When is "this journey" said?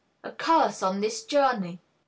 0.99-1.73